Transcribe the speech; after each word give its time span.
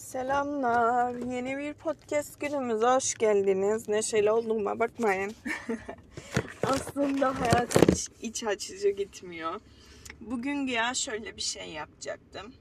Selamlar. 0.00 1.14
Yeni 1.14 1.58
bir 1.58 1.74
podcast 1.74 2.40
günümüze 2.40 2.86
hoş 2.86 3.14
geldiniz. 3.14 3.88
Neşeli 3.88 4.30
olduğuma 4.30 4.78
bakmayın. 4.78 5.34
Aslında 6.62 7.40
hayat 7.40 7.90
hiç 7.90 8.08
iç 8.22 8.44
açıcı 8.44 8.88
gitmiyor. 8.88 9.60
Bugün 10.20 10.66
ya 10.66 10.94
şöyle 10.94 11.36
bir 11.36 11.40
şey 11.42 11.70
yapacaktım. 11.70 12.52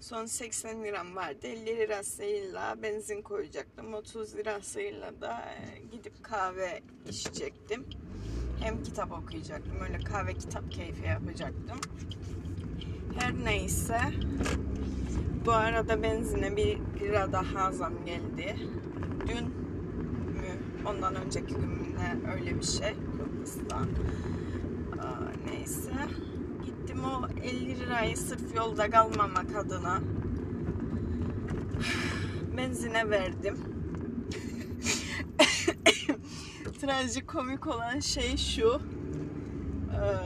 Son 0.00 0.26
80 0.26 0.84
liram 0.84 1.16
vardı. 1.16 1.46
50 1.46 1.66
lirasıyla 1.66 2.82
benzin 2.82 3.22
koyacaktım. 3.22 3.94
30 3.94 4.36
lirasıyla 4.36 5.20
da 5.20 5.40
e, 5.40 5.82
gidip 5.96 6.24
kahve 6.24 6.82
içecektim. 7.08 7.86
Hem 8.60 8.82
kitap 8.82 9.12
okuyacaktım. 9.12 9.80
Öyle 9.80 9.98
kahve 9.98 10.34
kitap 10.34 10.72
keyfi 10.72 11.06
yapacaktım. 11.06 11.80
Her 13.18 13.44
neyse 13.44 14.00
bu 15.46 15.52
arada 15.52 16.02
benzine 16.02 16.56
bir 16.56 16.78
lira 17.00 17.32
daha 17.32 17.72
zam 17.72 18.04
geldi. 18.04 18.56
Dün 19.28 19.44
mü? 20.34 20.58
Ondan 20.86 21.14
önceki 21.14 21.54
gün 21.54 21.68
mü 21.68 21.86
ne? 21.98 22.32
Öyle 22.32 22.58
bir 22.58 22.64
şey. 22.64 22.94
Kıbrıs'ta. 23.16 23.78
Neyse. 25.46 25.90
Gittim 26.64 27.04
o 27.04 27.28
50 27.42 27.80
lirayı 27.80 28.16
sırf 28.16 28.54
yolda 28.56 28.90
kalmamak 28.90 29.56
adına 29.56 29.96
benzine 32.56 33.10
verdim. 33.10 33.56
Trajikomik 36.80 37.66
olan 37.66 38.00
şey 38.00 38.36
şu. 38.36 38.80
Ee, 39.92 40.16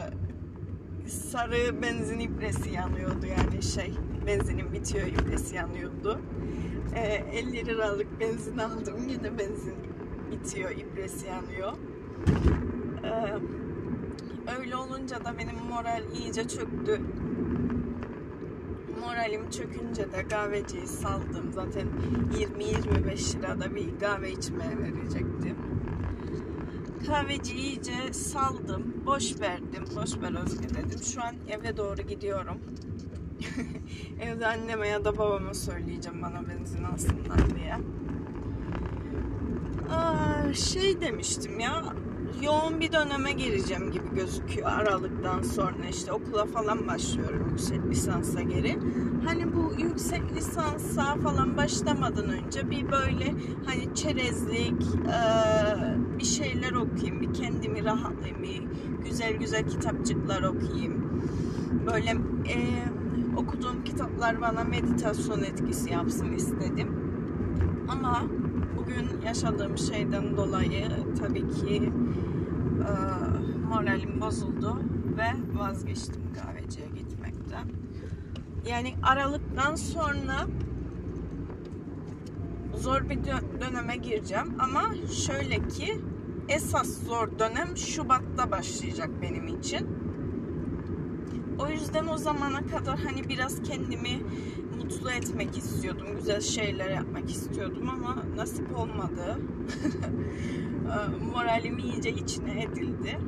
sarı 1.08 1.82
benzin 1.82 2.18
ibresi 2.18 2.70
yanıyordu 2.70 3.26
yani 3.26 3.62
şey 3.62 3.92
benzinin 4.26 4.72
bitiyor 4.72 5.06
ibresi 5.06 5.56
yanıyordu. 5.56 6.20
Ee, 6.94 7.24
50 7.32 7.66
liralık 7.66 8.20
benzin 8.20 8.58
aldım 8.58 9.08
yine 9.08 9.38
benzin 9.38 9.74
bitiyor 10.30 10.70
ibresi 10.70 11.26
yanıyor. 11.26 11.72
Ee, 13.04 13.34
öyle 14.58 14.76
olunca 14.76 15.24
da 15.24 15.38
benim 15.38 15.56
moral 15.68 16.02
iyice 16.18 16.48
çöktü. 16.48 17.00
Moralim 19.00 19.50
çökünce 19.50 20.12
de 20.12 20.28
kahveciyi 20.28 20.86
saldım. 20.86 21.52
Zaten 21.52 21.88
20-25 22.58 23.38
lirada 23.38 23.74
bir 23.74 23.98
kahve 24.00 24.32
içmeye 24.32 24.78
verecektim. 24.78 25.56
Kahveci 27.06 27.54
iyice 27.54 28.12
saldım. 28.12 28.94
Boş 29.06 29.40
verdim. 29.40 29.84
Boş 29.96 30.22
ver 30.22 30.42
Özgür 30.44 30.68
dedim. 30.68 31.02
Şu 31.14 31.22
an 31.22 31.34
eve 31.48 31.76
doğru 31.76 32.02
gidiyorum. 32.02 32.60
Evde 34.20 34.46
anneme 34.46 34.88
ya 34.88 35.04
da 35.04 35.18
babama 35.18 35.54
söyleyeceğim 35.54 36.22
bana 36.22 36.48
benzin 36.48 36.84
alsınlar 36.84 37.56
diye. 37.56 37.76
Aa, 39.90 40.54
şey 40.54 41.00
demiştim 41.00 41.60
ya 41.60 41.84
yoğun 42.42 42.80
bir 42.80 42.92
döneme 42.92 43.32
gireceğim 43.32 43.90
gibi 43.90 44.14
gözüküyor 44.14 44.68
Aralık'tan 44.68 45.42
sonra 45.42 45.88
işte 45.90 46.12
okula 46.12 46.44
falan 46.46 46.86
başlıyorum 46.86 47.46
yüksek 47.50 47.86
lisansa 47.90 48.42
geri. 48.42 48.78
Hani 49.24 49.54
bu 49.54 49.74
yüksek 49.78 50.32
lisansa 50.36 51.16
falan 51.16 51.56
başlamadan 51.56 52.28
önce 52.28 52.70
bir 52.70 52.90
böyle 52.90 53.34
hani 53.66 53.94
çerezlik 53.94 54.82
e, 55.06 55.20
bir 56.18 56.24
şeyler 56.24 56.72
okuyayım, 56.72 57.20
bir 57.20 57.34
kendimi 57.34 57.84
rahatlayayım, 57.84 58.42
bir 58.42 58.62
güzel 59.04 59.32
güzel 59.32 59.68
kitapçıklar 59.68 60.42
okuyayım. 60.42 61.22
Böyle 61.86 62.10
e, 62.48 62.56
okuduğum 63.36 63.84
kitaplar 63.84 64.40
bana 64.40 64.64
meditasyon 64.64 65.42
etkisi 65.42 65.90
yapsın 65.90 66.32
istedim. 66.32 66.88
Ama 67.88 68.22
bugün 68.78 69.20
yaşadığım 69.26 69.78
şeyden 69.78 70.36
dolayı 70.36 70.88
tabii 71.20 71.48
ki 71.48 71.92
e, 72.86 72.92
moralim 73.68 74.20
bozuldu 74.20 74.80
ve 75.16 75.58
vazgeçtim 75.58 76.22
kahveciye 76.34 76.86
gitmekten. 76.86 77.64
Yani 78.68 78.94
Aralık'tan 79.02 79.74
sonra 79.74 80.46
zor 82.74 83.08
bir 83.08 83.18
döneme 83.60 83.96
gireceğim 83.96 84.54
ama 84.58 84.82
şöyle 85.26 85.68
ki 85.68 86.00
esas 86.48 87.02
zor 87.02 87.38
dönem 87.38 87.76
Şubat'ta 87.76 88.50
başlayacak 88.50 89.10
benim 89.22 89.48
için. 89.48 89.88
O 91.58 91.68
yüzden 91.68 92.06
o 92.06 92.16
zamana 92.16 92.66
kadar 92.66 92.98
hani 92.98 93.28
biraz 93.28 93.62
kendimi 93.62 94.20
mutlu 94.76 95.10
etmek 95.10 95.58
istiyordum. 95.58 96.06
Güzel 96.16 96.40
şeyler 96.40 96.90
yapmak 96.90 97.30
istiyordum 97.30 97.88
ama 97.88 98.16
nasip 98.36 98.78
olmadı. 98.78 99.38
Moralim 101.34 101.78
iyice 101.78 102.10
içine 102.10 102.62
edildi. 102.62 103.18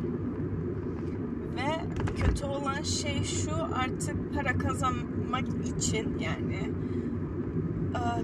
Ve 1.56 1.81
kötü 2.16 2.47
olan 2.47 2.83
şey 2.83 3.25
şu 3.25 3.53
artık 3.75 4.34
para 4.34 4.59
kazanmak 4.59 5.49
için 5.78 6.19
yani 6.19 6.72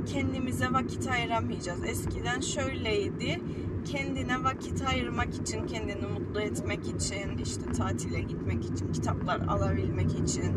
kendimize 0.07 0.73
vakit 0.73 1.09
ayıramayacağız. 1.09 1.85
Eskiden 1.85 2.41
şöyleydi 2.41 3.41
kendine 3.85 4.45
vakit 4.45 4.83
ayırmak 4.89 5.35
için, 5.35 5.67
kendini 5.67 6.07
mutlu 6.07 6.41
etmek 6.41 6.89
için, 6.89 7.39
işte 7.43 7.73
tatile 7.73 8.21
gitmek 8.21 8.65
için, 8.65 8.93
kitaplar 8.93 9.41
alabilmek 9.41 10.21
için 10.21 10.53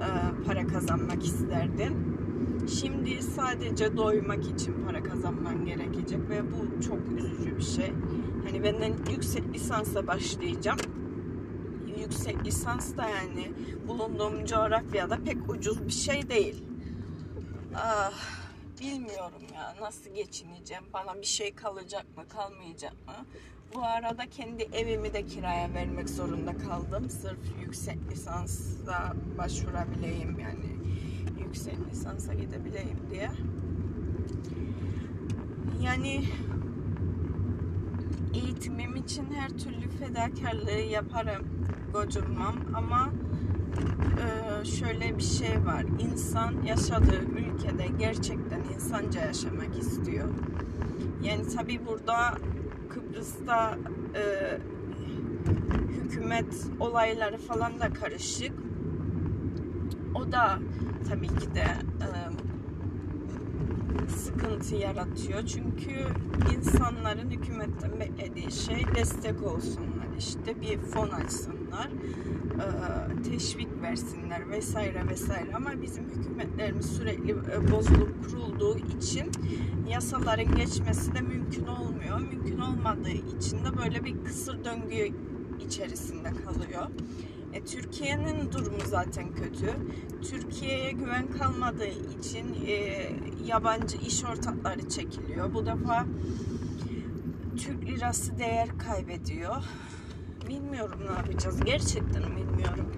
e, 0.00 0.08
para 0.46 0.66
kazanmak 0.66 1.24
isterdin. 1.24 2.14
Şimdi 2.80 3.22
sadece 3.22 3.96
doymak 3.96 4.50
için 4.50 4.74
para 4.86 5.02
kazanman 5.02 5.64
gerekecek 5.64 6.28
ve 6.28 6.42
bu 6.52 6.82
çok 6.82 6.98
üzücü 7.18 7.56
bir 7.56 7.62
şey. 7.62 7.92
Hani 8.46 8.62
benden 8.62 8.92
yüksek 9.10 9.54
lisansa 9.54 10.06
başlayacağım. 10.06 10.78
Yüksek 12.00 12.46
lisans 12.46 12.96
da 12.96 13.08
yani 13.08 13.52
bulunduğum 13.88 14.44
coğrafyada 14.44 15.18
pek 15.24 15.50
ucuz 15.50 15.86
bir 15.86 15.92
şey 15.92 16.28
değil. 16.28 16.64
Ah 17.74 18.43
bilmiyorum 18.84 19.42
ya 19.54 19.74
nasıl 19.80 20.14
geçineceğim 20.14 20.84
bana 20.92 21.20
bir 21.20 21.26
şey 21.26 21.54
kalacak 21.54 22.16
mı 22.16 22.28
kalmayacak 22.28 22.92
mı? 22.92 23.26
Bu 23.74 23.82
arada 23.82 24.26
kendi 24.30 24.62
evimi 24.62 25.12
de 25.12 25.26
kiraya 25.26 25.74
vermek 25.74 26.10
zorunda 26.10 26.58
kaldım. 26.58 27.10
Sırf 27.10 27.38
yüksek 27.60 27.98
lisansa 28.10 29.12
başvurabileyim 29.38 30.38
yani 30.38 30.76
yüksek 31.38 31.76
lisansa 31.90 32.34
gidebileyim 32.34 32.98
diye. 33.10 33.30
Yani 35.82 36.24
eğitimim 38.34 38.96
için 38.96 39.34
her 39.34 39.48
türlü 39.48 39.88
fedakarlığı 39.88 40.80
yaparım 40.90 41.68
gocunmam 41.92 42.56
ama 42.76 43.10
şöyle 44.64 45.18
bir 45.18 45.22
şey 45.22 45.66
var. 45.66 45.84
İnsan 45.98 46.54
yaşadığı 46.66 47.22
ülkede 47.22 47.86
gerçekten 47.98 48.60
insanca 48.74 49.20
yaşamak 49.20 49.78
istiyor. 49.78 50.28
Yani 51.22 51.48
tabi 51.48 51.86
burada 51.86 52.34
Kıbrıs'ta 52.88 53.78
e, 54.14 54.22
hükümet 55.88 56.66
olayları 56.80 57.38
falan 57.38 57.80
da 57.80 57.92
karışık. 57.92 58.52
O 60.14 60.32
da 60.32 60.58
tabii 61.08 61.28
ki 61.28 61.54
de 61.54 61.66
e, 62.00 62.08
sıkıntı 64.10 64.74
yaratıyor. 64.74 65.46
Çünkü 65.46 66.06
insanların 66.56 67.30
hükümetten 67.30 68.00
beklediği 68.00 68.52
şey 68.52 68.84
destek 68.94 69.42
olsunlar. 69.42 70.06
İşte 70.18 70.60
bir 70.60 70.78
fon 70.78 71.08
açsınlar, 71.74 73.22
teşvik 73.24 73.82
versinler 73.82 74.50
vesaire 74.50 75.08
vesaire. 75.08 75.54
Ama 75.54 75.82
bizim 75.82 76.04
hükümetlerimiz 76.04 76.86
sürekli 76.86 77.36
bozulup 77.72 78.30
kurulduğu 78.30 78.78
için 78.78 79.30
yasaların 79.88 80.54
geçmesi 80.54 81.14
de 81.14 81.20
mümkün 81.20 81.66
olmuyor. 81.66 82.20
Mümkün 82.20 82.58
olmadığı 82.58 83.36
için 83.36 83.64
de 83.64 83.76
böyle 83.78 84.04
bir 84.04 84.24
kısır 84.24 84.64
döngü 84.64 85.14
içerisinde 85.66 86.30
kalıyor. 86.44 86.86
E, 87.52 87.64
Türkiye'nin 87.64 88.52
durumu 88.52 88.80
zaten 88.86 89.34
kötü. 89.34 89.74
Türkiye'ye 90.30 90.92
güven 90.92 91.26
kalmadığı 91.38 91.90
için 92.18 92.46
e, 92.66 93.06
yabancı 93.46 93.96
iş 93.96 94.24
ortakları 94.24 94.88
çekiliyor. 94.88 95.54
Bu 95.54 95.66
defa 95.66 96.06
Türk 97.56 97.86
lirası 97.86 98.38
değer 98.38 98.68
kaybediyor. 98.78 99.56
Bilmiyorum 100.48 101.00
ne 101.06 101.12
yapacağız. 101.12 101.60
Gerçekten 101.64 102.22
bilmiyorum. 102.36 102.92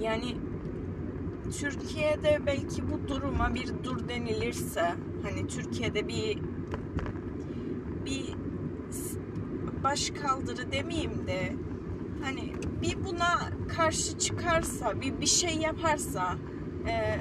Yani 0.00 0.36
Türkiye'de 1.58 2.40
belki 2.46 2.82
bu 2.90 3.08
duruma 3.08 3.54
bir 3.54 3.72
dur 3.84 4.08
denilirse 4.08 4.94
hani 5.22 5.46
Türkiye'de 5.46 6.08
bir 6.08 6.38
bir 8.04 8.34
baş 9.84 10.10
kaldırı 10.10 10.72
demeyeyim 10.72 11.26
de 11.26 11.52
hani 12.22 12.52
bir 12.82 13.04
buna 13.04 13.50
karşı 13.76 14.18
çıkarsa, 14.18 15.00
bir 15.00 15.20
bir 15.20 15.26
şey 15.26 15.56
yaparsa 15.56 16.36
e, 16.88 17.20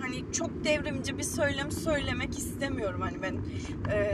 hani 0.00 0.32
çok 0.32 0.64
devrimci 0.64 1.18
bir 1.18 1.22
söylem 1.22 1.70
söylemek 1.70 2.38
istemiyorum 2.38 3.00
hani 3.00 3.22
ben 3.22 3.36
e, 3.92 4.12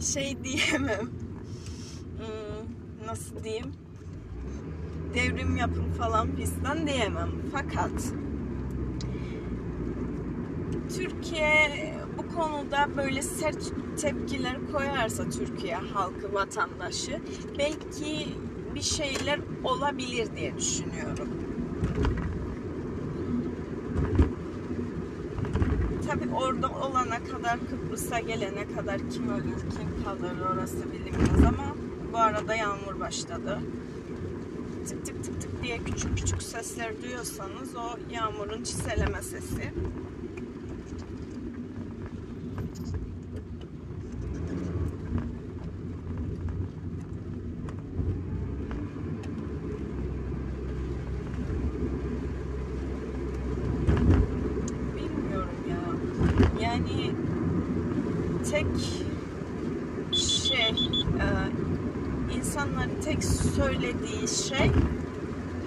şey 0.00 0.44
diyemem 0.44 1.25
nasıl 3.06 3.44
diyeyim 3.44 3.72
devrim 5.14 5.56
yapın 5.56 5.92
falan 5.98 6.36
fistan 6.36 6.86
diyemem 6.86 7.28
fakat 7.52 8.12
Türkiye 10.96 11.94
bu 12.18 12.34
konuda 12.34 12.88
böyle 12.96 13.22
sert 13.22 13.72
tepkiler 14.00 14.56
koyarsa 14.72 15.30
Türkiye 15.30 15.76
halkı, 15.76 16.34
vatandaşı 16.34 17.20
belki 17.58 18.28
bir 18.74 18.82
şeyler 18.82 19.40
olabilir 19.64 20.28
diye 20.36 20.56
düşünüyorum. 20.56 21.28
Tabi 26.08 26.34
orada 26.34 26.68
olana 26.68 27.24
kadar 27.24 27.58
Kıbrıs'a 27.70 28.20
gelene 28.20 28.68
kadar 28.76 29.10
kim 29.10 29.28
ölür 29.30 29.60
kim 29.60 30.04
kalır 30.04 30.40
orası 30.54 30.92
bilinmez 30.92 31.44
ama 31.44 31.75
bu 32.16 32.20
arada 32.20 32.54
yağmur 32.54 33.00
başladı. 33.00 33.58
Tık 34.88 35.06
tık 35.06 35.24
tık 35.24 35.40
tık 35.40 35.62
diye 35.62 35.78
küçük 35.78 36.18
küçük 36.18 36.42
sesler 36.42 37.02
duyuyorsanız 37.02 37.76
o 37.76 38.12
yağmurun 38.14 38.62
çiseleme 38.62 39.22
sesi. 39.22 39.72
bilmiyorum 54.96 55.48
ya. 55.70 55.78
Yani 56.60 57.14
tek 58.50 58.66
şey 60.12 60.70
e, 61.20 61.66
insanların 62.36 63.00
tek 63.04 63.24
söylediği 63.56 64.28
şey 64.28 64.70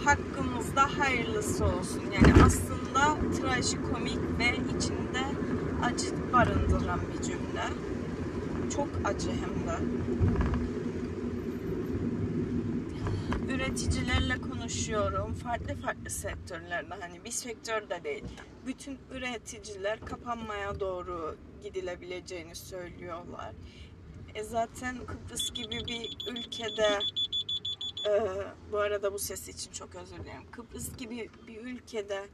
hakkımızda 0.06 0.81
hayırlısı 1.00 1.66
olsun. 1.66 2.02
Yani 2.13 2.38
aslında 2.50 3.31
trajikomik 3.31 4.40
ve 4.40 4.78
içinde 4.78 5.24
acı 5.84 6.34
barındıran 6.34 7.00
bir 7.13 7.24
cümle. 7.24 7.66
Çok 8.75 8.88
acı 9.06 9.30
hem 9.30 9.68
de. 9.68 9.80
üreticilerle 13.54 14.42
konuşuyorum. 14.42 15.34
Farklı 15.34 15.75
farklı 15.75 16.10
sektörlerde 16.10 16.94
hani 17.00 17.24
bir 17.24 17.31
sektörde 17.31 18.04
değil. 18.04 18.24
Bütün 18.66 19.00
üreticiler 19.12 20.00
kapanmaya 20.00 20.80
doğru 20.80 21.38
gidilebileceğini 21.63 22.56
söylüyorlar. 22.56 23.52
E 24.36 24.44
zaten 24.44 24.98
Kıbrıs 24.98 25.52
gibi 25.54 25.86
bir 25.88 26.18
ülkede 26.31 27.00
e, 28.06 28.12
bu 28.72 28.78
arada 28.78 29.13
bu 29.13 29.19
ses 29.19 29.50
için 29.50 29.72
çok 29.72 29.96
özür 29.96 30.16
dilerim. 30.18 30.51
Kıbrıs 30.51 30.98
gibi 30.98 31.30
bir 31.48 31.62
ülkede 31.62 32.28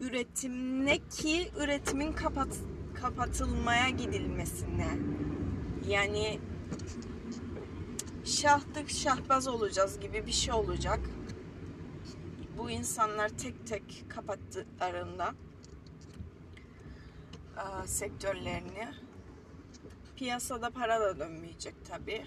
üretim 0.00 0.86
ne 0.86 0.98
ki 0.98 1.50
üretimin 1.56 2.12
kapat 2.12 2.48
kapatılmaya 2.94 3.88
gidilmesine. 3.88 4.98
Yani 5.88 6.40
şahtık 8.24 8.90
şahbaz 8.90 9.48
olacağız 9.48 10.00
gibi 10.00 10.26
bir 10.26 10.32
şey 10.32 10.54
olacak. 10.54 11.00
Bu 12.58 12.70
insanlar 12.70 13.28
tek 13.28 13.66
tek 13.66 14.04
kapattıklarında 14.08 15.34
aa, 17.56 17.86
sektörlerini 17.86 18.88
piyasada 20.16 20.70
para 20.70 21.00
da 21.00 21.18
dönmeyecek 21.18 21.74
tabi. 21.84 22.26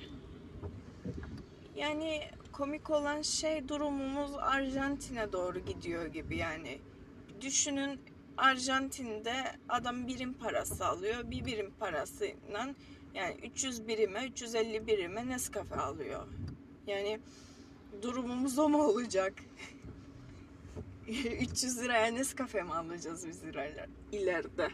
Yani 1.75 2.21
komik 2.57 2.89
olan 2.89 3.21
şey 3.21 3.67
durumumuz 3.67 4.31
Arjantin'e 4.37 5.31
doğru 5.31 5.59
gidiyor 5.59 6.05
gibi 6.05 6.37
yani. 6.37 6.79
Düşünün 7.41 7.99
Arjantin'de 8.37 9.33
adam 9.69 10.07
birim 10.07 10.33
parası 10.33 10.85
alıyor. 10.85 11.31
Bir 11.31 11.45
birim 11.45 11.73
parasıyla 11.79 12.75
yani 13.13 13.35
300 13.43 13.87
birime, 13.87 14.25
350 14.25 14.87
birime 14.87 15.27
Nescafe 15.27 15.75
alıyor. 15.75 16.27
Yani 16.87 17.19
durumumuz 18.01 18.59
o 18.59 18.69
mu 18.69 18.83
olacak? 18.83 19.33
300 21.07 21.83
liraya 21.83 22.07
Nescafe 22.07 22.63
mi 22.63 22.73
alacağız 22.73 23.27
biz 23.27 23.43
ileride? 23.43 24.69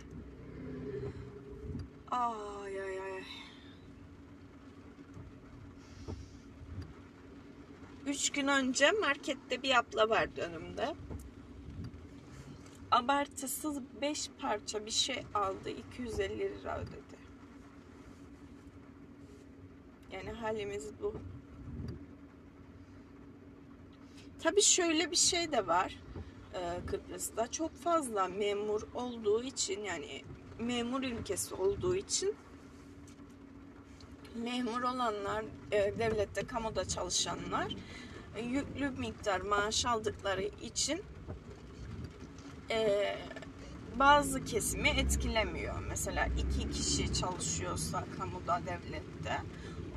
Ay 2.12 2.82
ay 2.82 3.00
ay. 3.00 3.24
Üç 8.06 8.30
gün 8.30 8.48
önce 8.48 8.92
markette 8.92 9.64
bir 9.64 9.78
abla 9.78 10.10
vardı 10.10 10.42
önümde. 10.42 10.96
Abartısız 12.92 13.78
5 14.02 14.30
parça 14.40 14.86
bir 14.86 14.92
şey 14.92 15.24
aldı. 15.34 15.70
250 15.70 16.40
lira 16.40 16.80
ödedi. 16.80 17.22
Yani 20.12 20.32
halimiz 20.32 20.92
bu. 21.02 21.16
Tabii 24.40 24.62
şöyle 24.62 25.12
bir 25.12 25.16
şey 25.16 25.52
de 25.52 25.68
var 25.68 25.98
e, 26.54 26.86
Kıbrıs'ta. 26.86 27.52
Çok 27.52 27.76
fazla 27.76 28.28
memur 28.28 28.82
olduğu 28.94 29.44
için 29.44 29.84
yani 29.84 30.22
memur 30.60 31.04
ülkesi 31.04 31.56
olduğu 31.56 31.96
için 31.96 32.36
memur 34.36 34.82
olanlar, 34.82 35.46
e, 35.72 36.00
devlette, 36.00 36.48
kamuda 36.48 36.88
çalışanlar 36.88 37.76
e, 38.36 38.42
yüklü 38.42 38.90
miktar 38.90 39.42
maaş 39.42 39.86
aldıkları 39.86 40.44
için 40.62 41.04
e, 42.72 43.16
bazı 44.00 44.44
kesimi 44.44 44.90
etkilemiyor. 44.90 45.76
Mesela 45.90 46.28
iki 46.38 46.70
kişi 46.70 47.14
çalışıyorsa 47.14 48.04
kamuda, 48.18 48.62
devlette 48.66 49.42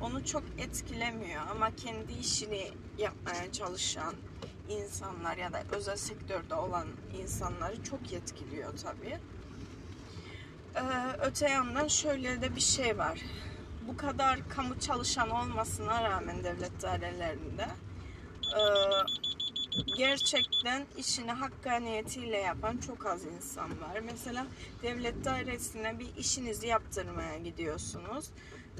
onu 0.01 0.25
çok 0.25 0.43
etkilemiyor 0.57 1.41
ama 1.51 1.75
kendi 1.75 2.13
işini 2.13 2.71
yapmaya 2.97 3.51
çalışan 3.51 4.15
insanlar 4.69 5.37
ya 5.37 5.53
da 5.53 5.63
özel 5.71 5.97
sektörde 5.97 6.55
olan 6.55 6.87
insanları 7.21 7.83
çok 7.83 8.13
etkiliyor 8.13 8.73
tabii. 8.77 9.19
Ee, 10.75 10.81
öte 11.21 11.49
yandan 11.49 11.87
şöyle 11.87 12.41
de 12.41 12.55
bir 12.55 12.61
şey 12.61 12.97
var. 12.97 13.21
Bu 13.87 13.97
kadar 13.97 14.49
kamu 14.49 14.79
çalışan 14.79 15.29
olmasına 15.29 16.03
rağmen 16.03 16.43
devlet 16.43 16.81
dairelerinde 16.81 17.67
e, 18.57 18.61
gerçekten 19.97 20.85
işini 20.97 21.31
hakkaniyetiyle 21.31 22.37
yapan 22.37 22.77
çok 22.77 23.05
az 23.05 23.25
insan 23.25 23.69
var. 23.81 23.99
Mesela 24.05 24.47
devlet 24.83 25.25
dairesine 25.25 25.99
bir 25.99 26.15
işinizi 26.17 26.67
yaptırmaya 26.67 27.37
gidiyorsunuz. 27.37 28.29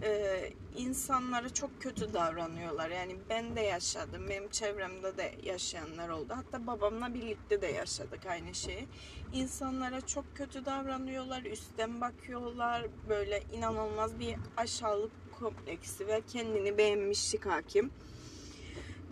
Ee, 0.03 0.53
insanlara 0.77 1.53
çok 1.53 1.81
kötü 1.81 2.13
davranıyorlar. 2.13 2.89
Yani 2.89 3.15
ben 3.29 3.55
de 3.55 3.61
yaşadım. 3.61 4.29
Benim 4.29 4.49
çevremde 4.49 5.17
de 5.17 5.35
yaşayanlar 5.43 6.09
oldu. 6.09 6.33
Hatta 6.35 6.67
babamla 6.67 7.13
birlikte 7.13 7.61
de 7.61 7.67
yaşadık 7.67 8.25
aynı 8.25 8.55
şeyi. 8.55 8.87
İnsanlara 9.33 10.01
çok 10.01 10.25
kötü 10.35 10.65
davranıyorlar. 10.65 11.43
Üstten 11.43 12.01
bakıyorlar. 12.01 12.85
Böyle 13.09 13.43
inanılmaz 13.53 14.19
bir 14.19 14.35
aşağılık 14.57 15.11
kompleksi 15.39 16.07
ve 16.07 16.21
kendini 16.27 16.77
beğenmişlik 16.77 17.45
hakim. 17.45 17.91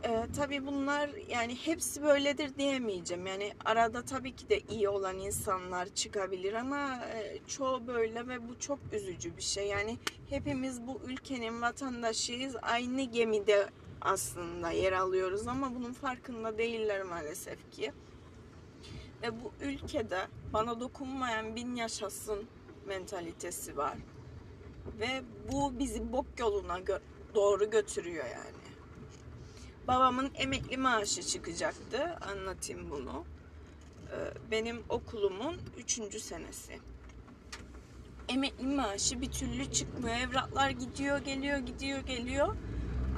Ee, 0.06 0.28
tabii 0.38 0.66
bunlar 0.66 1.10
yani 1.30 1.56
hepsi 1.56 2.04
böyledir 2.04 2.56
diyemeyeceğim. 2.58 3.26
Yani 3.28 3.54
arada 3.66 4.02
tabii 4.02 4.36
ki 4.36 4.50
de 4.50 4.60
iyi 4.60 4.90
olan 4.90 5.18
insanlar 5.20 5.88
çıkabilir 5.96 6.54
ama 6.54 7.06
e, 7.06 7.40
çoğu 7.48 7.88
böyle 7.88 8.28
ve 8.28 8.50
bu 8.50 8.60
çok 8.60 8.80
üzücü 8.94 9.38
bir 9.38 9.42
şey. 9.42 9.68
Yani 9.68 9.98
hepimiz 10.30 10.88
bu 10.88 11.02
ülkenin 11.08 11.62
vatandaşıyız. 11.62 12.56
Aynı 12.62 13.02
gemide 13.02 13.70
aslında 14.02 14.72
yer 14.72 14.94
alıyoruz 14.94 15.48
ama 15.48 15.76
bunun 15.76 15.94
farkında 15.94 16.58
değiller 16.58 17.04
maalesef 17.04 17.72
ki. 17.72 17.92
Ve 19.22 19.32
bu 19.44 19.52
ülkede 19.62 20.20
bana 20.54 20.80
dokunmayan 20.80 21.56
bin 21.56 21.76
yaşasın 21.76 22.48
mentalitesi 22.88 23.78
var. 23.78 23.98
Ve 25.00 25.24
bu 25.52 25.80
bizi 25.80 26.14
bok 26.14 26.26
yoluna 26.40 26.80
gö- 26.80 27.02
doğru 27.36 27.70
götürüyor 27.70 28.26
yani. 28.26 28.63
Babamın 29.88 30.32
emekli 30.36 30.78
maaşı 30.78 31.24
çıkacaktı. 31.24 32.18
Anlatayım 32.32 32.90
bunu. 32.90 33.24
Ee, 34.12 34.52
Benim 34.52 34.84
okulumun 34.90 35.56
üçüncü 35.78 36.20
senesi. 36.20 36.80
Emekli 38.30 38.68
maaşı 38.68 39.22
bir 39.22 39.32
türlü 39.32 39.72
çıkmıyor. 39.72 40.16
Evraklar 40.16 40.70
gidiyor, 40.70 41.18
geliyor, 41.18 41.58
gidiyor, 41.58 42.00
geliyor. 42.00 42.56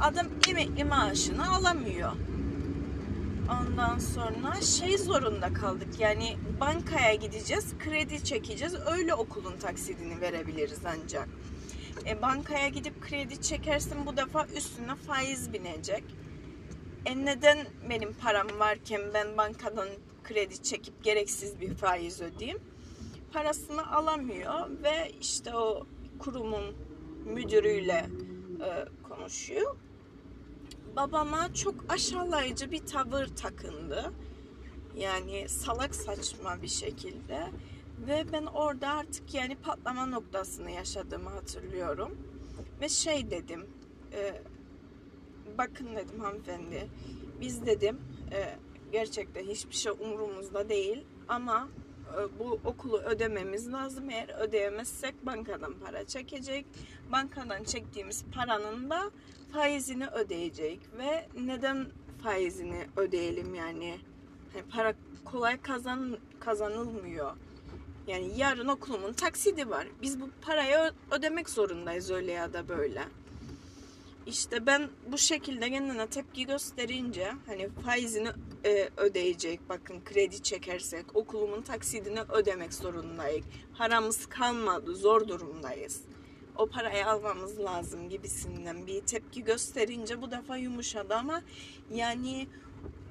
Adam 0.01 0.27
emekli 0.49 0.83
maaşını 0.83 1.55
alamıyor. 1.55 2.11
Ondan 3.51 3.99
sonra 3.99 4.61
şey 4.61 4.97
zorunda 4.97 5.53
kaldık. 5.53 5.99
Yani 5.99 6.37
bankaya 6.59 7.15
gideceğiz, 7.15 7.77
kredi 7.79 8.23
çekeceğiz. 8.23 8.75
Öyle 8.91 9.13
okulun 9.13 9.57
taksidini 9.57 10.21
verebiliriz 10.21 10.79
ancak. 10.85 11.29
E, 12.05 12.21
bankaya 12.21 12.67
gidip 12.67 13.01
kredi 13.01 13.41
çekersin 13.41 14.05
bu 14.05 14.17
defa 14.17 14.45
üstüne 14.45 14.95
faiz 14.95 15.53
binecek. 15.53 16.03
E 17.05 17.25
neden 17.25 17.67
benim 17.89 18.13
param 18.13 18.47
varken 18.59 19.01
ben 19.13 19.37
bankadan 19.37 19.87
kredi 20.23 20.63
çekip 20.63 21.03
gereksiz 21.03 21.61
bir 21.61 21.75
faiz 21.75 22.21
ödeyeyim? 22.21 22.59
Parasını 23.33 23.95
alamıyor 23.95 24.69
ve 24.83 25.11
işte 25.21 25.55
o 25.55 25.87
kurumun 26.19 26.75
müdürüyle 27.25 28.05
e, 28.65 28.69
konuşuyor. 29.09 29.75
Babama 30.95 31.53
çok 31.53 31.75
aşağılayıcı 31.89 32.71
bir 32.71 32.85
tavır 32.85 33.27
takındı. 33.27 34.11
Yani 34.97 35.49
salak 35.49 35.95
saçma 35.95 36.61
bir 36.61 36.67
şekilde. 36.67 37.47
Ve 38.07 38.25
ben 38.33 38.45
orada 38.45 38.89
artık 38.89 39.33
yani 39.33 39.55
patlama 39.55 40.05
noktasını 40.05 40.71
yaşadığımı 40.71 41.29
hatırlıyorum. 41.29 42.17
Ve 42.81 42.89
şey 42.89 43.31
dedim, 43.31 43.65
e, 44.13 44.41
bakın 45.57 45.95
dedim 45.95 46.19
hanımefendi, 46.19 46.89
biz 47.41 47.65
dedim 47.65 47.99
e, 48.31 48.55
gerçekten 48.91 49.43
hiçbir 49.43 49.75
şey 49.75 49.91
umurumuzda 49.91 50.69
değil 50.69 51.05
ama 51.27 51.69
e, 52.13 52.39
bu 52.39 52.59
okulu 52.65 52.99
ödememiz 52.99 53.73
lazım. 53.73 54.09
Eğer 54.09 54.39
ödeyemezsek 54.39 55.25
bankadan 55.25 55.73
para 55.73 56.05
çekecek. 56.05 56.65
Bankadan 57.11 57.63
çektiğimiz 57.63 58.25
paranın 58.35 58.89
da 58.89 59.11
faizini 59.53 60.07
ödeyecek 60.07 60.79
ve 60.97 61.27
neden 61.39 61.87
faizini 62.23 62.87
ödeyelim 62.97 63.55
yani? 63.55 63.99
yani 64.55 64.65
para 64.71 64.93
kolay 65.25 65.61
kazan 65.61 66.17
kazanılmıyor. 66.39 67.31
Yani 68.07 68.31
yarın 68.37 68.67
okulumun 68.67 69.13
taksidi 69.13 69.69
var. 69.69 69.87
Biz 70.01 70.21
bu 70.21 70.29
parayı 70.41 70.91
ödemek 71.11 71.49
zorundayız 71.49 72.11
öyle 72.11 72.31
ya 72.31 72.53
da 72.53 72.67
böyle. 72.67 73.03
İşte 74.25 74.65
ben 74.65 74.89
bu 75.11 75.17
şekilde 75.17 75.71
kendine 75.71 76.07
tepki 76.07 76.45
gösterince 76.45 77.31
hani 77.45 77.69
faizini 77.69 78.29
e, 78.65 78.89
ödeyecek 78.97 79.69
bakın 79.69 80.03
kredi 80.05 80.43
çekersek 80.43 81.15
okulumun 81.15 81.61
taksidini 81.61 82.21
ödemek 82.21 82.73
zorundayız. 82.73 83.45
Paramız 83.77 84.25
kalmadı 84.25 84.95
zor 84.95 85.27
durumdayız. 85.27 86.01
O 86.57 86.67
parayı 86.67 87.07
almamız 87.07 87.59
lazım 87.59 88.09
gibisinden 88.09 88.87
bir 88.87 89.01
tepki 89.01 89.43
gösterince 89.43 90.21
bu 90.21 90.31
defa 90.31 90.57
yumuşadı 90.57 91.15
ama 91.15 91.41
yani 91.93 92.47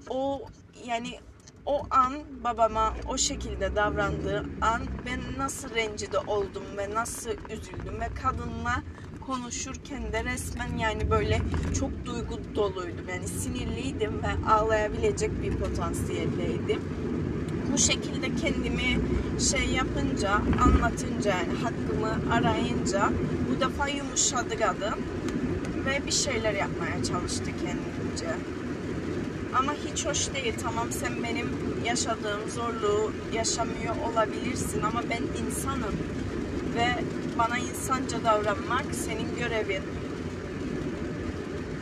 o 0.08 0.42
yani 0.86 1.18
o 1.66 1.82
an 1.90 2.12
babama 2.44 2.94
o 3.08 3.18
şekilde 3.18 3.76
davrandığı 3.76 4.44
an 4.60 4.82
ben 5.06 5.20
nasıl 5.38 5.74
rencide 5.74 6.18
oldum 6.18 6.64
ve 6.76 6.94
nasıl 6.94 7.30
üzüldüm 7.30 8.00
ve 8.00 8.08
kadınla 8.22 8.82
konuşurken 9.26 10.12
de 10.12 10.24
resmen 10.24 10.78
yani 10.78 11.10
böyle 11.10 11.40
çok 11.78 11.90
duygu 12.06 12.40
doluydum. 12.54 13.08
Yani 13.08 13.28
sinirliydim 13.28 14.12
ve 14.22 14.50
ağlayabilecek 14.50 15.42
bir 15.42 15.56
potansiyeldeydim. 15.56 16.80
Bu 17.72 17.78
şekilde 17.78 18.36
kendimi 18.36 19.00
şey 19.50 19.66
yapınca, 19.66 20.30
anlatınca 20.64 21.30
yani 21.30 21.58
hakkımı 21.62 22.34
arayınca 22.34 23.10
bu 23.50 23.60
defa 23.60 23.88
yumuşadı 23.88 24.58
kadın 24.58 24.94
ve 25.86 26.06
bir 26.06 26.12
şeyler 26.12 26.52
yapmaya 26.52 27.04
çalıştı 27.04 27.44
kendince. 27.44 28.36
Ama 29.58 29.72
hiç 29.72 30.06
hoş 30.06 30.34
değil. 30.34 30.54
Tamam 30.62 30.92
sen 30.92 31.22
benim 31.22 31.48
yaşadığım 31.84 32.50
zorluğu 32.50 33.12
yaşamıyor 33.34 33.94
olabilirsin 34.12 34.82
ama 34.82 35.02
ben 35.10 35.44
insanım 35.46 35.94
ve 36.74 36.86
bana 37.38 37.58
insanca 37.58 38.24
davranmak 38.24 38.94
senin 38.94 39.36
görevin. 39.38 39.82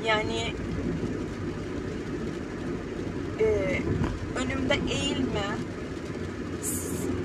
Yani 0.05 0.55
e, 3.41 3.79
önümde 4.37 4.75
eğilme, 4.91 5.57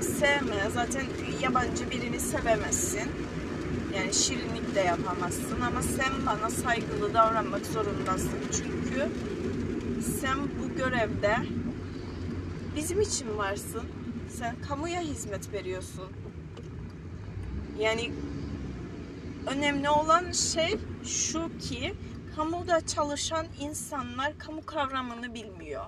sevme. 0.00 0.70
Zaten 0.74 1.04
yabancı 1.42 1.90
birini 1.90 2.20
sevemezsin. 2.20 3.10
Yani 3.96 4.14
şirinlik 4.14 4.74
de 4.74 4.80
yapamazsın 4.80 5.60
ama 5.60 5.82
sen 5.82 6.26
bana 6.26 6.50
saygılı 6.50 7.14
davranmak 7.14 7.66
zorundasın. 7.66 8.38
Çünkü 8.52 9.08
sen 10.20 10.38
bu 10.38 10.76
görevde 10.76 11.36
bizim 12.76 13.00
için 13.00 13.38
varsın. 13.38 13.82
Sen 14.38 14.56
kamuya 14.68 15.00
hizmet 15.00 15.52
veriyorsun. 15.52 16.08
Yani 17.78 18.10
önemli 19.46 19.90
olan 19.90 20.32
şey 20.32 20.78
şu 21.04 21.58
ki 21.58 21.94
kamuda 22.36 22.86
çalışan 22.86 23.46
insanlar 23.60 24.38
kamu 24.38 24.66
kavramını 24.66 25.34
bilmiyor. 25.34 25.84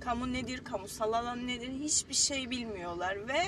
Kamu 0.00 0.32
nedir, 0.32 0.64
kamusal 0.64 1.12
alan 1.12 1.46
nedir 1.46 1.68
hiçbir 1.68 2.14
şey 2.14 2.50
bilmiyorlar 2.50 3.28
ve 3.28 3.40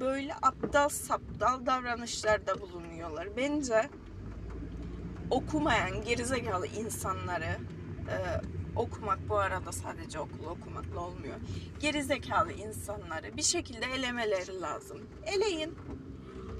böyle 0.00 0.34
aptal 0.42 0.88
saptal 0.88 1.66
davranışlarda 1.66 2.60
bulunuyorlar. 2.60 3.28
Bence 3.36 3.88
okumayan 5.30 6.04
gerizekalı 6.04 6.66
insanları 6.66 7.58
e, 8.08 8.16
okumak 8.76 9.28
bu 9.28 9.38
arada 9.38 9.72
sadece 9.72 10.18
okul 10.18 10.44
okumakla 10.46 11.00
olmuyor. 11.00 11.36
Gerizekalı 11.80 12.52
insanları 12.52 13.36
bir 13.36 13.42
şekilde 13.42 13.86
elemeleri 13.86 14.60
lazım. 14.60 14.98
Eleyin. 15.26 15.74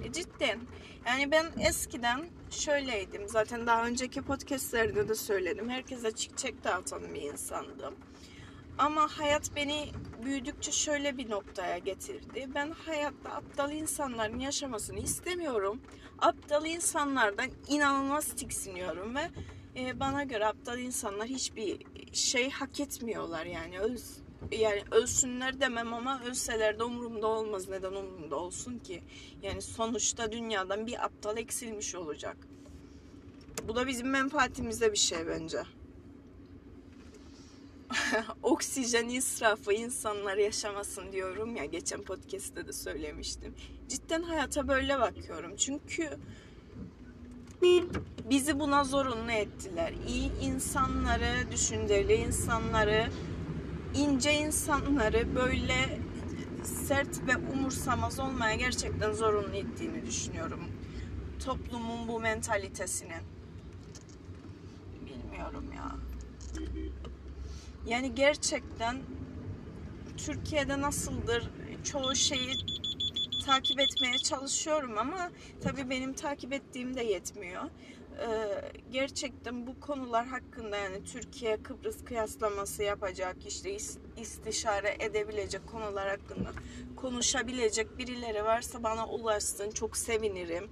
E, 0.04 0.12
cidden. 0.12 0.61
Yani 1.07 1.30
ben 1.30 1.47
eskiden 1.61 2.25
şöyleydim. 2.50 3.28
Zaten 3.28 3.66
daha 3.66 3.87
önceki 3.87 4.23
podcastlerde 4.23 5.09
de 5.09 5.14
söyledim. 5.14 5.69
Herkese 5.69 6.12
çiçek 6.12 6.64
dağıtan 6.64 7.14
bir 7.14 7.23
insandım. 7.23 7.95
Ama 8.78 9.09
hayat 9.19 9.57
beni 9.57 9.88
büyüdükçe 10.25 10.73
şöyle 10.73 11.19
bir 11.19 11.30
noktaya 11.30 11.78
getirdi. 11.78 12.49
Ben 12.54 12.71
hayatta 12.71 13.30
aptal 13.30 13.73
insanların 13.73 14.38
yaşamasını 14.38 14.99
istemiyorum. 14.99 15.80
Aptal 16.19 16.66
insanlardan 16.66 17.50
inanılmaz 17.69 18.26
tiksiniyorum 18.26 19.14
ve 19.14 19.30
e, 19.76 20.00
bana 20.00 20.25
göre 20.25 20.47
aptal 20.47 20.78
insanlar 20.78 21.26
hiçbir 21.26 21.78
şey 22.12 22.50
hak 22.50 22.80
etmiyorlar 22.80 23.47
yani. 23.47 23.80
Öz, 23.80 24.23
yani 24.52 24.82
ölsünler 24.90 25.61
demem 25.61 25.94
ama 25.94 26.23
ölseler 26.25 26.78
de 26.78 26.85
umurumda 26.85 27.26
olmaz. 27.26 27.68
Neden 27.68 27.92
umurumda 27.92 28.37
olsun 28.37 28.78
ki? 28.78 29.02
Yani 29.42 29.62
sonuçta 29.62 30.32
dünyadan 30.32 30.87
bir 30.87 31.04
aptal 31.04 31.37
eksilmiş 31.37 31.94
olacak. 31.94 32.37
Bu 33.68 33.76
da 33.76 33.87
bizim 33.87 34.11
menfaatimize 34.11 34.92
bir 34.92 34.99
şey 34.99 35.26
bence. 35.26 35.62
Oksijen 38.42 39.09
israfı 39.09 39.73
insanlar 39.73 40.37
yaşamasın 40.37 41.12
diyorum 41.12 41.56
ya 41.56 41.64
geçen 41.64 42.02
podcast'te 42.02 42.66
de 42.66 42.73
söylemiştim. 42.73 43.54
Cidden 43.88 44.23
hayata 44.23 44.68
böyle 44.68 44.99
bakıyorum. 44.99 45.56
Çünkü 45.56 46.11
bizi 48.30 48.61
buna 48.61 48.85
zorunlu 48.85 49.32
ettiler. 49.32 49.94
İyi 50.09 50.30
insanları, 50.42 51.52
düşünceli 51.52 52.14
insanları, 52.14 53.11
ince 53.94 54.32
insanları 54.35 55.35
böyle 55.35 55.99
sert 56.62 57.26
ve 57.28 57.37
umursamaz 57.37 58.20
olmaya 58.20 58.54
gerçekten 58.54 59.12
zorunlu 59.12 59.56
ettiğini 59.56 60.06
düşünüyorum. 60.06 60.61
Toplumun 61.44 62.09
bu 62.09 62.20
mentalitesinin. 62.20 63.23
Bilmiyorum 65.06 65.64
ya. 65.76 65.97
Yani 67.87 68.14
gerçekten 68.14 68.97
Türkiye'de 70.16 70.80
nasıldır 70.80 71.50
çoğu 71.85 72.14
şeyi 72.14 72.54
takip 73.47 73.80
etmeye 73.80 74.18
çalışıyorum 74.18 74.99
ama 74.99 75.30
tabii 75.62 75.90
benim 75.90 76.12
takip 76.12 76.52
ettiğim 76.52 76.97
de 76.97 77.02
yetmiyor. 77.02 77.62
Ee, 78.21 78.73
gerçekten 78.91 79.67
bu 79.67 79.81
konular 79.81 80.27
hakkında 80.27 80.77
yani 80.77 81.05
Türkiye 81.05 81.62
Kıbrıs 81.62 82.05
kıyaslaması 82.05 82.83
yapacak 82.83 83.37
işte 83.47 83.77
istişare 84.17 84.97
edebilecek 85.00 85.67
konular 85.67 86.09
hakkında 86.09 86.50
konuşabilecek 86.97 87.99
birileri 87.99 88.45
varsa 88.45 88.83
bana 88.83 89.09
ulaşsın 89.09 89.71
çok 89.71 89.97
sevinirim. 89.97 90.71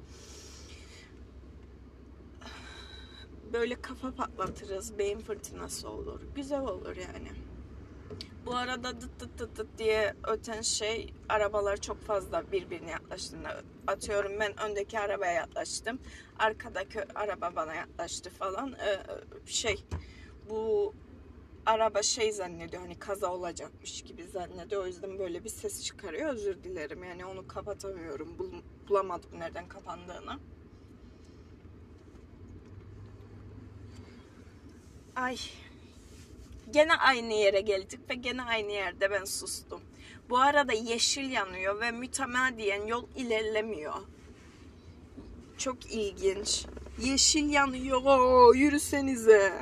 Böyle 3.52 3.83
kafa 3.83 4.14
patlatırız, 4.14 4.99
beyin 4.99 5.19
fırtınası 5.19 5.88
olur. 5.88 6.21
Güzel 6.37 6.61
olur 6.61 6.97
yani. 6.97 7.28
Bu 8.49 8.57
arada 8.57 9.00
dıt 9.00 9.21
dıt 9.21 9.38
dıt 9.38 9.57
dıt 9.59 9.78
diye 9.78 10.14
öten 10.26 10.61
şey 10.61 11.14
arabalar 11.28 11.76
çok 11.76 12.00
fazla 12.00 12.52
birbirine 12.52 12.90
yaklaştığında 12.90 13.62
atıyorum 13.87 14.33
ben 14.40 14.61
öndeki 14.61 14.99
arabaya 14.99 15.33
yaklaştım. 15.33 15.99
Arkadaki 16.38 17.12
araba 17.14 17.57
bana 17.57 17.75
yaklaştı 17.75 18.31
falan. 18.31 18.73
Ee, 18.73 19.00
şey 19.47 19.85
bu 20.50 20.95
araba 21.67 22.02
şey 22.02 22.33
zannediyor 22.33 22.83
hani 22.83 22.99
kaza 22.99 23.33
olacakmış 23.35 24.02
gibi 24.02 24.25
zannediyor. 24.25 24.83
O 24.83 24.87
yüzden 24.87 25.19
böyle 25.19 25.45
bir 25.45 25.49
ses 25.49 25.85
çıkarıyor. 25.85 26.31
Özür 26.35 26.64
dilerim. 26.64 27.05
Yani 27.05 27.25
onu 27.26 27.49
kapatamıyorum. 27.49 28.38
Bul- 28.38 28.88
bulamadım 28.88 29.31
nereden 29.40 29.69
kapandığını. 29.69 30.38
Ay. 35.17 35.37
Gene 36.72 36.94
aynı 36.94 37.32
yere 37.32 37.60
geldik 37.60 38.00
ve 38.10 38.14
gene 38.14 38.42
aynı 38.42 38.72
yerde 38.72 39.10
ben 39.10 39.25
sustum. 39.25 39.80
Bu 40.30 40.38
arada 40.38 40.72
yeşil 40.72 41.30
yanıyor 41.30 41.80
ve 41.80 41.90
mütemadiyen 41.90 42.87
yol 42.87 43.06
ilerlemiyor. 43.16 43.94
Çok 45.58 45.94
ilginç. 45.94 46.66
Yeşil 46.98 47.50
yanıyor. 47.50 48.54
Yürüsenize. 48.54 49.52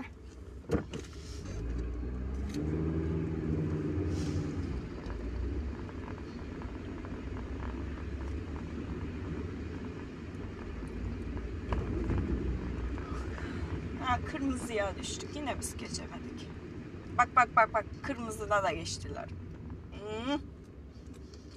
Kırmızıya 14.26 14.92
düştük. 14.98 15.36
Yine 15.36 15.60
biz 15.60 15.76
geçemedik. 15.76 16.48
Bak 17.18 17.28
bak 17.36 17.48
bak 17.56 17.74
bak. 17.74 17.84
Kırmızıda 18.02 18.62
da 18.62 18.72
geçtiler. 18.72 19.28
Hmm. 19.92 20.40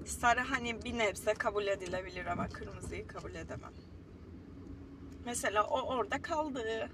Sarı 0.06 0.40
hani 0.40 0.84
bir 0.84 0.98
nebze 0.98 1.34
kabul 1.34 1.68
edilebilir 1.68 2.26
ama 2.26 2.50
kırmızıyı 2.50 3.08
kabul 3.08 3.36
edemem. 3.36 3.74
Mesela 5.26 5.64
o 5.64 5.82
orada 5.82 6.22
kaldı. 6.22 6.90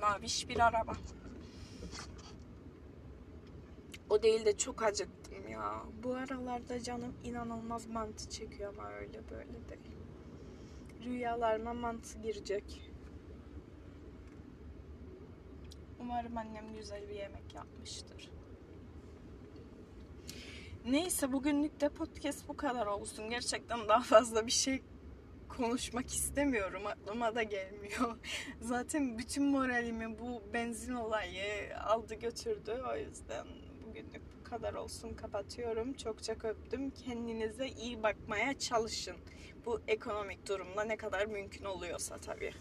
Maviş 0.00 0.48
bir 0.48 0.66
araba. 0.66 0.92
O 4.10 4.22
değil 4.22 4.44
de 4.44 4.56
çok 4.58 4.82
acıktım 4.82 5.48
ya. 5.48 5.82
Bu 6.02 6.14
aralarda 6.14 6.82
canım 6.82 7.14
inanılmaz 7.24 7.86
mantı 7.86 8.30
çekiyor 8.30 8.74
ama 8.78 8.90
öyle 8.90 9.20
böyle 9.30 9.68
değil. 9.68 9.96
Rüyalarıma 11.04 11.74
mantı 11.74 12.18
girecek. 12.18 12.89
Umarım 16.10 16.38
annem 16.38 16.74
güzel 16.76 17.08
bir 17.08 17.14
yemek 17.14 17.54
yapmıştır. 17.54 18.30
Neyse 20.86 21.32
bugünlük 21.32 21.80
de 21.80 21.88
podcast 21.88 22.48
bu 22.48 22.56
kadar 22.56 22.86
olsun. 22.86 23.30
Gerçekten 23.30 23.88
daha 23.88 24.02
fazla 24.02 24.46
bir 24.46 24.52
şey 24.52 24.82
konuşmak 25.48 26.06
istemiyorum. 26.06 26.86
Aklıma 26.86 27.34
da 27.34 27.42
gelmiyor. 27.42 28.16
Zaten 28.60 29.18
bütün 29.18 29.44
moralimi 29.44 30.18
bu 30.18 30.42
benzin 30.54 30.94
olayı 30.94 31.80
aldı 31.80 32.14
götürdü. 32.14 32.82
O 32.92 32.96
yüzden 32.96 33.46
bugünlük 33.86 34.22
bu 34.40 34.50
kadar 34.50 34.74
olsun. 34.74 35.14
Kapatıyorum. 35.14 35.92
Çok 35.92 36.24
çok 36.24 36.44
öptüm. 36.44 36.90
Kendinize 36.90 37.68
iyi 37.68 38.02
bakmaya 38.02 38.58
çalışın. 38.58 39.16
Bu 39.66 39.80
ekonomik 39.88 40.48
durumda 40.48 40.84
ne 40.84 40.96
kadar 40.96 41.26
mümkün 41.26 41.64
oluyorsa 41.64 42.18
tabii. 42.18 42.52